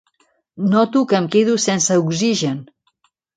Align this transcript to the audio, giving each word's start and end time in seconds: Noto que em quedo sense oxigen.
Noto 0.71 1.03
que 1.11 1.17
em 1.19 1.27
quedo 1.35 1.55
sense 1.67 1.93
oxigen. 2.05 2.57